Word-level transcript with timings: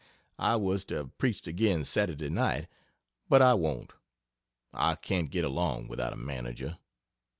I 0.39 0.55
was 0.55 0.83
to 0.85 0.95
have 0.95 1.15
preached 1.19 1.45
again 1.45 1.83
Saturday 1.85 2.27
night, 2.29 2.67
but 3.29 3.39
I 3.43 3.53
won't 3.53 3.93
I 4.73 4.95
can't 4.95 5.29
get 5.29 5.45
along 5.45 5.89
without 5.89 6.11
a 6.11 6.15
manager. 6.15 6.79